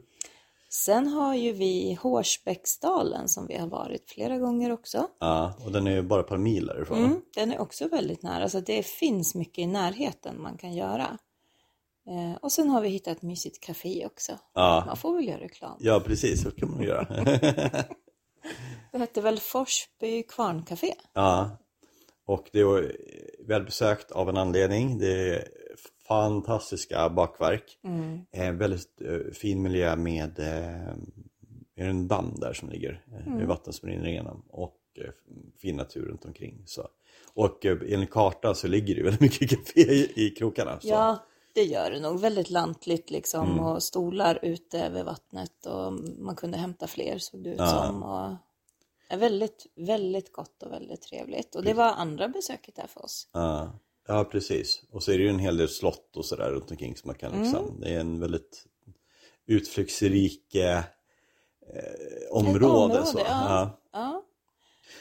Sen 0.72 1.08
har 1.08 1.36
ju 1.36 1.51
vi 1.51 1.94
Hårsbäcksdalen 2.01 3.30
som 3.30 3.48
vi 3.48 3.58
har 3.58 3.68
varit 3.68 4.10
flera 4.12 4.38
gånger 4.38 4.72
också. 4.72 5.08
Ja, 5.20 5.54
och 5.66 5.72
den 5.72 5.88
är 5.88 5.92
ju 5.92 6.01
bara 6.01 6.20
ett 6.20 6.28
par 6.28 6.38
mil 6.38 6.66
därifrån. 6.66 6.98
Mm, 6.98 7.22
den 7.36 7.51
är 7.51 7.60
också 7.60 7.88
väldigt 7.88 8.24
nära, 8.24 8.50
så 8.50 8.60
det 8.60 8.86
finns 8.86 9.36
mycket 9.36 9.58
i 9.58 9.68
närheten 9.68 10.42
man 10.42 10.58
kan 10.58 10.74
göra. 10.74 11.18
Eh, 12.10 12.38
och 12.42 12.51
sen 12.51 12.70
har 12.70 12.82
vi 12.82 12.89
hittat 12.89 13.18
ett 13.18 13.24
mysigt 13.24 13.60
café 13.60 14.06
också. 14.06 14.32
Ja. 14.54 14.84
Man 14.86 14.98
får 14.98 15.16
väl 15.16 15.28
göra 15.28 15.39
reklam. 15.39 15.78
ja, 15.80 16.00
precis. 16.06 16.44
Så 16.44 16.51
kan 16.51 16.72
man 16.72 16.84
göra. 16.84 17.08
Det 18.91 18.98
hette 18.98 19.22
väl 19.22 19.39
Forsby 19.39 20.24
kvarncafé? 20.24 20.93
Ja, 21.13 21.58
och 22.25 22.50
det 22.53 22.60
är 22.60 22.96
välbesökt 23.48 24.12
av 24.12 24.29
en 24.29 24.38
anledning. 24.38 24.98
Det 24.98 25.36
är 25.36 25.48
fantastiska 26.08 27.10
bakverk. 27.10 27.77
Mm. 27.84 28.19
Eh, 28.31 28.51
väldigt 28.51 29.01
eh, 29.01 29.34
fin 29.34 29.62
miljö 29.62 29.96
med 29.96 30.39
eh, 30.39 30.93
en 31.75 32.08
damm 32.08 32.36
där 32.39 32.53
som 32.53 32.69
ligger. 32.69 33.03
Eh, 33.12 33.27
Mm. 33.27 33.48
vatten 33.48 33.74
som 33.74 33.89
rinner 33.89 34.08
igenom. 34.08 34.46
Och 34.50 34.77
eh, 34.98 35.12
fin 35.62 35.75
natur 35.75 36.05
runt 36.05 36.25
omkring. 36.25 36.63
Så. 36.65 36.88
Och 37.34 37.65
eh, 37.65 37.77
enligt 37.89 38.12
kartan 38.12 38.55
så 38.55 38.67
ligger 38.67 38.96
det 38.96 39.03
väldigt 39.03 39.22
mycket 39.22 39.50
café 39.65 39.81
i, 39.81 40.12
i 40.15 40.29
krokarna. 40.29 40.79
Så. 40.79 40.88
Ja, 40.88 41.25
det 41.53 41.63
gör 41.63 41.91
det 41.91 42.00
nog. 42.00 42.20
Väldigt 42.20 42.50
lantligt 42.50 43.10
liksom 43.10 43.51
Mm. 43.51 43.65
och 43.65 43.84
stolar 43.84 44.39
ute 44.41 44.89
vid 44.89 45.06
vattnet 45.06 45.65
och 45.65 45.94
man 46.20 46.36
kunde 46.36 46.58
hämta 46.58 46.88
fler 46.88 47.18
såg 47.18 47.44
det 47.44 47.50
ut 47.50 47.56
Ja. 47.60 47.84
som. 47.88 48.03
Och... 48.03 48.36
är 49.10 49.18
Väldigt, 49.18 49.65
väldigt 49.75 50.32
gott 50.34 50.63
och 50.63 50.72
väldigt 50.72 51.01
trevligt. 51.01 51.56
Och 51.56 51.63
det 51.63 51.74
var 51.74 51.86
andra 51.94 52.27
besöket 52.27 52.75
där 52.75 52.88
för 52.88 53.03
oss. 53.06 53.27
Ja, 53.34 53.79
ja, 54.08 54.24
precis. 54.24 54.82
Och 54.91 55.03
så 55.03 55.12
är 55.12 55.18
det 55.18 55.24
ju 55.24 55.29
en 55.29 55.39
hel 55.39 55.58
del 55.58 55.70
slott 55.70 56.18
och 56.18 56.25
sådär 56.25 56.50
runt 56.51 56.72
omkring 56.72 56.96
som 56.96 57.08
man 57.08 57.15
kan 57.15 57.41
liksom, 57.41 57.65
Mm. 57.68 57.79
det 57.82 57.89
är 57.89 58.00
en 58.00 58.20
väldigt 58.20 58.65
utflyktsrik 59.46 60.56
eh, 60.56 60.82
område. 62.32 62.65
område, 62.65 63.06
så. 63.06 63.20
ja. 63.20 63.25
Ja. 63.25 63.79
Ja, 63.91 64.24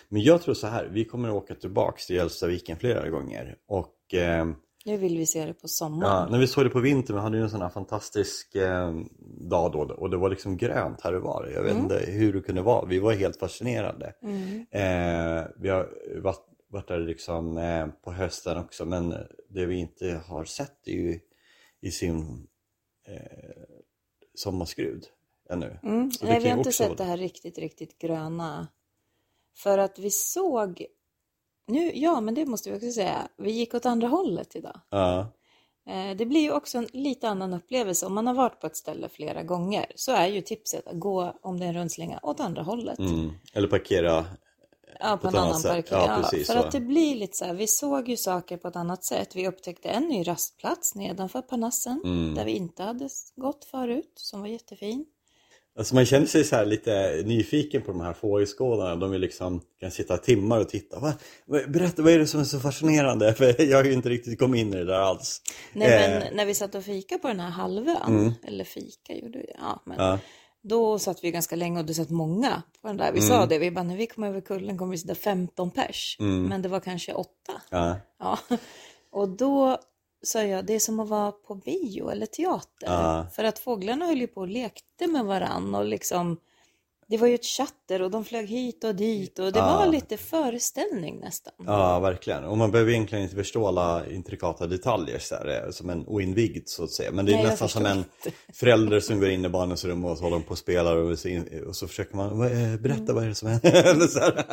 Men 0.08 0.22
jag 0.22 0.42
tror 0.42 0.54
så 0.54 0.66
här, 0.66 0.84
vi 0.84 1.04
kommer 1.04 1.28
att 1.28 1.34
åka 1.34 1.54
tillbaks 1.54 2.06
till 2.06 2.16
Hjälstaviken 2.16 2.76
flera 2.78 3.08
gånger. 3.08 3.56
Och 3.66 4.14
eh, 4.14 4.46
nu 4.88 4.96
vill 4.96 5.18
vi 5.18 5.26
se 5.26 5.44
det 5.44 5.52
på 5.52 5.58
ja, 5.62 5.68
sommaren. 5.68 6.30
när 6.32 6.38
vi 6.38 6.46
såg 6.46 6.64
det 6.64 6.70
på 6.70 6.80
vintern, 6.80 7.16
vi 7.16 7.22
hade 7.22 7.36
ju 7.36 7.42
en 7.42 7.50
sån 7.50 7.62
här 7.62 7.68
fantastisk 7.68 8.54
eh, 8.54 8.94
dag 9.50 9.72
då 9.72 9.94
och 9.98 10.10
det 10.10 10.16
var 10.16 10.30
liksom 10.30 10.56
grönt 10.56 11.00
här 11.00 11.14
och 11.14 11.22
var. 11.22 11.50
Jag 11.54 11.62
vet 11.62 11.72
Mm. 11.72 11.82
inte 11.82 12.10
hur 12.10 12.32
det 12.32 12.40
kunde 12.40 12.62
vara, 12.62 12.86
vi 12.86 12.98
var 12.98 13.12
helt 13.12 13.36
fascinerade. 13.36 14.14
Mm. 14.22 14.66
Eh, 14.70 15.44
vi 15.56 15.68
har 15.68 15.90
varit, 16.22 16.44
varit 16.68 16.88
där 16.88 16.98
liksom 16.98 17.58
eh, 17.58 17.86
på 18.04 18.12
hösten 18.12 18.58
också 18.58 18.84
men 18.84 19.14
det 19.50 19.66
vi 19.66 19.76
inte 19.76 20.20
har 20.26 20.44
sett 20.44 20.88
är 20.88 20.92
ju 20.92 21.20
i 21.80 21.90
sin 21.90 22.46
eh, 23.08 23.62
sommarskrud 24.34 25.06
ännu. 25.50 25.78
Mm. 25.82 26.10
Nej, 26.22 26.40
vi 26.40 26.48
har 26.48 26.58
inte 26.58 26.72
sett 26.72 26.98
det 26.98 27.04
här 27.04 27.16
riktigt, 27.16 27.58
riktigt 27.58 27.98
gröna. 27.98 28.68
För 29.56 29.78
att 29.78 29.98
vi 29.98 30.10
såg, 30.10 30.84
nu, 31.68 31.92
ja 31.94 32.20
men 32.20 32.34
det 32.34 32.46
måste 32.46 32.70
vi 32.70 32.76
också 32.76 32.90
säga, 32.92 33.28
vi 33.36 33.50
gick 33.50 33.74
åt 33.74 33.86
andra 33.86 34.08
hållet 34.08 34.56
idag. 34.56 34.80
Ja, 34.90 35.26
Eh, 35.90 36.16
Det 36.16 36.26
blir 36.26 36.40
ju 36.40 36.52
också 36.52 36.78
en 36.78 36.88
lite 36.92 37.28
annan 37.28 37.54
upplevelse. 37.54 38.06
Om 38.06 38.14
man 38.14 38.26
har 38.26 38.34
varit 38.34 38.60
på 38.60 38.66
ett 38.66 38.76
ställe 38.76 39.08
flera 39.08 39.42
gånger 39.42 39.86
så 39.94 40.12
är 40.12 40.26
ju 40.26 40.40
tipset 40.40 40.86
att 40.86 40.98
gå, 41.00 41.34
om 41.42 41.58
det 41.60 41.64
är 41.64 41.68
en 41.68 41.74
rundslinga, 41.74 42.20
åt 42.22 42.40
andra 42.40 42.62
hållet. 42.62 42.98
mm. 42.98 43.30
Eller 43.52 43.68
parkera. 43.68 44.24
Ja, 45.00 45.16
på 45.22 45.28
ett 45.28 45.34
en 45.34 45.40
annan 45.40 45.62
parkering. 45.62 46.02
Ja, 46.06 46.16
precis 46.22 46.46
för 46.46 46.54
så. 46.54 46.58
att 46.60 46.72
det 46.72 46.80
blir 46.80 47.14
lite 47.14 47.36
så 47.36 47.44
här, 47.44 47.54
vi 47.54 47.66
såg 47.66 48.08
ju 48.08 48.16
saker 48.16 48.56
på 48.56 48.68
ett 48.68 48.76
annat 48.76 49.04
sätt. 49.04 49.36
Vi 49.36 49.48
upptäckte 49.48 49.88
en 49.88 50.02
ny 50.08 50.28
rastplats 50.28 50.94
nedanför 50.94 51.42
Parnassen 51.42 52.00
Mm. 52.04 52.34
där 52.34 52.44
vi 52.44 52.52
inte 52.52 52.82
hade 52.82 53.08
gått 53.36 53.64
förut, 53.64 54.12
som 54.14 54.40
var 54.40 54.48
jättefin. 54.48 55.06
Alltså 55.78 55.94
man 55.94 56.06
känner 56.06 56.26
sig 56.26 56.44
så 56.44 56.64
lite 56.64 57.22
nyfiken 57.26 57.82
på 57.82 57.90
de 57.92 58.00
här 58.00 58.12
fågelskådarna. 58.12 58.96
De 58.96 59.10
vill 59.10 59.20
liksom, 59.20 59.60
kan 59.80 59.90
sitta 59.90 60.16
timmar 60.16 60.58
och 60.60 60.68
titta. 60.68 60.98
Va? 61.00 61.12
Berätta, 61.68 62.02
vad 62.02 62.12
är 62.12 62.18
det 62.18 62.26
som 62.26 62.40
är 62.40 62.44
så 62.44 62.60
fascinerande? 62.60 63.34
För 63.38 63.62
jag 63.62 63.76
har 63.76 63.84
ju 63.84 63.92
inte 63.92 64.08
riktigt 64.08 64.38
kommit 64.38 64.60
in 64.60 64.74
i 64.74 64.76
det 64.76 64.84
där 64.84 64.98
alls. 65.00 65.42
Nej, 65.72 66.04
Eh. 66.04 66.18
men 66.18 66.36
när 66.36 66.46
vi 66.46 66.54
satt 66.54 66.74
och 66.74 66.84
fika 66.84 67.18
på 67.18 67.28
den 67.28 67.40
här 67.40 67.50
halvön, 67.50 68.32
eller 68.46 68.64
fika 68.64 69.14
gjorde 69.14 69.38
vi, 69.38 69.50
ja, 69.58 69.82
men 69.86 69.96
Ja, 69.98 70.18
då 70.62 70.98
satt 70.98 71.24
vi 71.24 71.30
ganska 71.30 71.56
länge 71.56 71.78
och 71.80 71.86
det 71.86 71.94
satt 71.94 72.10
många 72.10 72.62
på 72.82 72.88
den 72.88 72.96
där. 72.96 73.12
Vi 73.12 73.18
Mm. 73.18 73.28
sa 73.28 73.46
det, 73.46 73.58
vi 73.58 73.70
bara 73.70 73.82
när 73.84 73.96
vi 73.96 74.06
kommer 74.06 74.28
över 74.28 74.40
kullen 74.40 74.78
kommer 74.78 74.90
vi 74.92 74.98
sitta 74.98 75.14
15 75.14 75.70
pers, 75.70 76.16
men 76.18 76.62
det 76.62 76.68
var 76.68 76.80
kanske 76.80 77.12
åtta. 77.12 77.62
ja, 77.70 77.96
Ja. 78.18 78.38
Och 79.12 79.28
då 79.28 79.78
sa 80.22 80.42
jag, 80.42 80.64
det 80.66 80.74
är 80.74 80.80
som 80.80 81.00
att 81.00 81.08
vara 81.08 81.32
på 81.32 81.54
bio 81.54 82.08
eller 82.10 82.26
teater. 82.26 82.86
Ja. 82.86 83.26
För 83.36 83.44
att 83.44 83.58
fåglarna 83.58 84.06
höll 84.06 84.20
ju 84.20 84.26
på 84.26 84.40
och 84.40 84.48
lekte 84.48 85.06
med 85.06 85.24
varann 85.24 85.74
och 85.74 85.84
liksom 85.84 86.36
det 87.10 87.16
var 87.16 87.26
ju 87.28 87.34
ett 87.34 87.44
chatter 87.44 88.02
och 88.02 88.10
de 88.10 88.24
flög 88.24 88.46
hit 88.48 88.84
och 88.84 88.94
dit 88.94 89.38
och 89.38 89.52
det 89.52 89.58
Ja. 89.58 89.76
var 89.78 89.86
lite 89.86 90.16
föreställning 90.16 91.20
nästan. 91.20 91.52
ja, 91.66 92.00
verkligen. 92.00 92.44
Och 92.44 92.58
man 92.58 92.70
behöver 92.70 92.90
egentligen 92.92 93.24
inte 93.24 93.36
förstå 93.36 93.66
alla 93.66 94.06
intrikata 94.10 94.66
detaljer 94.66 95.18
så 95.18 95.34
här, 95.34 95.64
eh, 95.64 95.70
som 95.70 95.90
en 95.90 96.06
oinvigd 96.06 96.68
så 96.68 96.84
att 96.84 96.90
säga. 96.90 97.10
Men 97.12 97.26
det 97.26 97.32
är 97.32 97.36
Nej, 97.36 97.44
nästan 97.46 97.68
som 97.68 97.86
en 97.86 98.04
förälder 98.52 99.00
som 99.00 99.20
går 99.20 99.28
in 99.28 99.44
i 99.44 99.48
barnens 99.48 99.84
rum 99.84 100.04
och 100.04 100.18
så 100.18 100.24
håller 100.24 100.36
de 100.36 100.42
på 100.42 100.50
och 100.50 100.58
spelar 100.58 100.96
och 100.96 101.18
så, 101.18 101.28
in, 101.28 101.64
och 101.68 101.76
så 101.76 101.88
försöker 101.88 102.16
man, 102.16 102.38
"Vad, 102.38 102.46
eh, 102.52 102.76
berätta 102.80 103.12
vad 103.12 103.24
är 103.24 103.28
det 103.28 103.34
som 103.34 103.48
händer? 103.48 104.44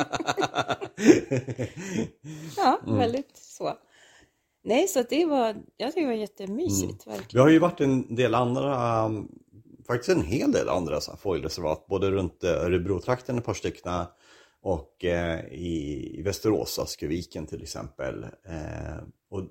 Ja, 2.56 2.80
Mm. 2.86 2.98
väldigt 2.98 3.36
så. 3.36 3.72
Nej, 4.66 4.88
så 4.88 5.02
det 5.08 5.24
var, 5.24 5.56
jag 5.76 5.92
tycker 5.92 6.00
det 6.00 6.12
var 6.12 6.20
jättemysigt 6.20 7.06
Mm. 7.06 7.20
Vi 7.32 7.38
har 7.38 7.48
ju 7.48 7.58
varit 7.58 7.80
en 7.80 8.14
del 8.14 8.34
andra, 8.34 9.04
um, 9.04 9.28
faktiskt 9.86 10.08
en 10.08 10.22
hel 10.22 10.52
del 10.52 10.68
andra 10.68 11.00
fågelreservat, 11.00 11.86
både 11.86 12.10
runt 12.10 12.44
eh, 12.44 12.50
Örebrotrakten 12.50 13.38
ett 13.38 13.44
par 13.44 13.54
stycken 13.54 13.92
och 14.62 15.04
eh, 15.04 15.40
i, 15.52 16.22
Västerås, 16.24 16.78
Askeviken 16.78 17.46
till 17.46 17.62
exempel. 17.62 18.24
Eh, 18.24 19.02
och 19.30 19.42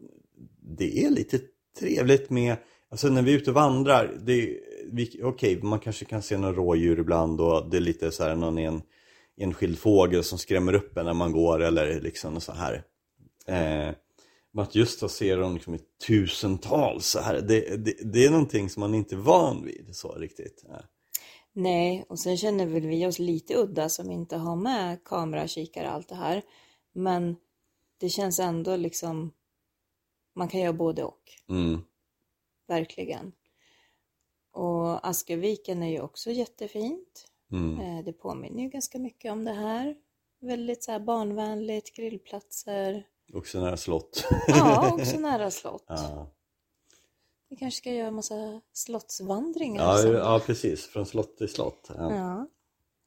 det 0.62 1.06
är 1.06 1.10
lite 1.10 1.40
trevligt 1.80 2.30
med, 2.30 2.56
alltså 2.90 3.08
när 3.08 3.22
vi 3.22 3.34
är 3.34 3.38
ute 3.38 3.50
och 3.50 3.56
vandrar, 3.56 4.18
det, 4.26 4.60
okej 5.24 5.62
man 5.62 5.80
kanske 5.80 6.06
kan 6.06 6.22
se 6.22 6.38
några 6.38 6.54
rådjur 6.54 7.00
ibland 7.00 7.42
och 7.42 7.70
det 7.70 7.78
är 7.78 7.82
lite 7.82 8.12
så 8.12 8.24
här 8.24 8.36
någon 8.36 8.58
en, 8.58 8.82
enskild 9.38 9.80
fågel 9.80 10.24
som 10.24 10.38
skrämmer 10.38 10.74
upp 10.74 10.98
en 10.98 11.06
när 11.06 11.14
man 11.14 11.32
går 11.32 11.64
eller 11.64 12.02
liksom 12.02 12.42
så 12.42 12.52
här. 12.52 12.84
Eh, 13.48 13.96
men 14.56 14.64
att 14.64 14.76
just 14.76 15.04
att 15.04 15.12
se 15.12 15.36
dem 15.36 15.54
liksom 15.54 15.76
i 15.76 15.80
tusentals 16.08 17.06
så 17.08 17.20
här, 17.20 17.42
det, 17.42 17.78
det, 17.86 18.14
det 18.14 18.26
är 18.26 18.32
någonting 18.32 18.70
som 18.70 18.80
man 18.80 18.94
inte 18.94 19.16
är 19.16 19.20
van 19.20 19.66
vid 19.66 19.96
så 19.96 20.12
riktigt. 20.16 20.64
Ja. 20.68 20.82
Nej, 21.54 22.06
och 22.10 22.20
sen 22.20 22.38
känner 22.38 22.66
väl 22.66 22.88
vi 22.88 23.06
oss 23.06 23.20
lite 23.20 23.56
udda 23.56 23.90
som 23.90 24.12
inte 24.12 24.38
har 24.38 24.56
med 24.56 25.04
kamera, 25.04 25.48
kikare, 25.48 25.90
allt 25.90 26.10
det 26.10 26.16
här. 26.16 26.42
Men 26.94 27.36
det 28.00 28.10
känns 28.10 28.40
ändå 28.40 28.76
liksom, 28.76 29.34
man 30.36 30.48
kan 30.48 30.60
göra 30.60 30.74
både 30.74 31.04
och. 31.04 31.22
Mm, 31.50 31.82
Verkligen. 32.68 33.32
Och 34.52 35.08
Askeviken 35.08 35.84
är 35.84 35.90
ju 35.92 36.02
också 36.02 36.32
jättefint. 36.32 37.28
mm, 37.52 37.80
Eh, 37.80 38.06
Det 38.06 38.14
påminner 38.14 38.64
ju 38.64 38.70
ganska 38.70 39.00
mycket 39.00 39.32
om 39.32 39.46
det 39.46 39.54
här. 39.54 39.96
Väldigt 40.42 40.84
så 40.84 40.92
här 40.92 41.00
barnvänligt, 41.00 41.96
grillplatser. 41.96 43.08
Också 43.34 43.60
nära 43.62 43.78
slott. 43.78 44.26
Ja, 44.48 44.94
också 45.00 45.20
nära 45.20 45.52
slott. 45.52 45.86
ja. 45.88 46.32
Vi 47.50 47.56
kanske 47.56 47.78
ska 47.78 47.92
göra 47.94 48.08
en 48.08 48.14
massa 48.16 48.62
slottsvandringar 48.74 49.84
Ja, 49.84 49.98
sen. 49.98 50.12
ja, 50.14 50.42
precis. 50.46 50.86
Från 50.88 51.06
slott 51.06 51.38
till 51.38 51.50
slott. 51.50 51.90
Ja. 51.98 52.16
ja. 52.16 52.48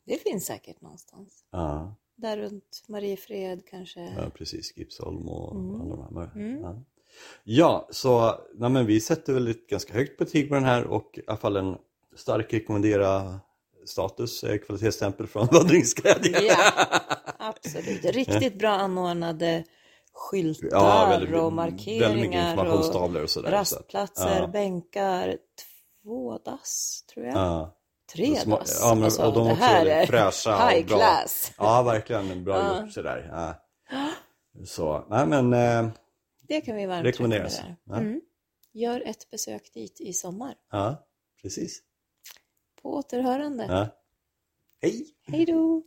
Det 0.07 0.17
finns 0.23 0.47
säkert 0.47 0.81
någonstans. 0.81 1.45
Ja. 1.51 1.95
där 2.17 2.37
runt 2.37 2.83
Mariefred 2.89 3.67
kanske. 3.67 4.01
Ja, 4.17 4.31
precis. 4.35 4.77
Gipsholm 4.77 5.29
och 5.29 5.55
Mm. 5.57 5.81
alla 5.81 5.97
de 6.05 6.17
här. 6.17 6.31
Mm. 6.35 6.63
Ja. 6.63 6.83
ja, 7.45 7.89
så 7.91 8.35
nej, 8.55 8.71
men 8.71 8.87
vi 8.87 9.01
sätter 9.01 9.33
väl 9.33 9.49
ett 9.49 9.67
ganska 9.67 9.93
högt 9.93 10.19
betyg 10.19 10.49
på 10.49 10.55
den 10.55 10.65
här 10.65 10.85
och 10.85 11.19
i 11.19 11.23
alla 11.27 11.37
fall 11.39 11.57
en 11.57 11.77
stark 12.17 12.53
rekommendera 12.55 13.41
status, 13.87 14.45
eh, 14.45 14.59
kvalitetsstämpel 14.59 15.27
från 15.27 15.47
Vandringsglädje. 15.53 16.43
Ja, 16.43 16.73
absolut. 17.39 18.05
Riktigt 18.05 18.59
bra 18.59 18.71
anordnade 18.71 19.65
skyltar 20.19 20.69
Ja, 20.71 21.07
väldigt, 21.09 21.29
och 21.29 21.35
väldigt 21.59 21.75
mycket 21.75 22.01
markeringar 22.01 22.45
och 22.45 22.51
informationstavlor 22.51 23.23
och 23.23 23.31
sådär. 23.31 23.51
rastplatser, 23.51 24.41
ja. 24.41 24.47
bänkar, 24.47 25.37
två 26.03 26.39
dass 26.39 27.05
tror 27.15 27.27
jag. 27.27 27.35
Ja. 27.35 27.75
Tre 28.13 28.37
Små- 28.37 28.59
dass. 28.59 28.79
ja, 28.83 28.95
men, 28.95 29.05
Alltså, 29.05 29.23
och 29.27 29.33
de 29.35 29.47
det 29.47 29.53
också 29.53 29.65
här 29.65 29.85
väldigt 29.85 29.95
är 29.97 30.07
fräscha 30.07 30.65
och 30.65 30.71
high 30.71 30.87
bra. 30.87 30.97
class. 30.97 31.53
Ja, 31.59 31.83
verkligen 31.83 32.45
bra 32.45 32.57
Ja. 32.57 32.83
gjort 32.83 32.93
sådär. 32.93 33.29
Ja. 33.33 33.55
Så, 34.67 35.07
nej 35.11 35.27
men 35.27 35.53
eh, 35.53 35.91
Det 36.49 36.61
kan 36.61 36.77
vi 36.77 36.87
varmt 36.87 37.05
Rekommenderas. 37.07 37.61
Mm. 37.93 38.21
Gör 38.73 39.03
ett 39.07 39.31
besök 39.31 39.71
dit 39.75 40.01
i 40.01 40.13
sommar. 40.13 40.55
ja, 40.73 41.07
precis. 41.43 41.83
På 42.83 42.95
återhörande. 42.95 43.91
Hej! 44.83 45.07
Hej 45.27 45.47
då! 45.47 45.83